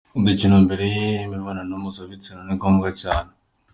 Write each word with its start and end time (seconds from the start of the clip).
Udukino 0.17 0.55
mbere 0.65 0.83
y’imibonano 0.95 1.71
mpuzabitsina 1.81 2.41
ni 2.43 2.53
ngombwa 2.57 2.89
cyane. 3.01 3.31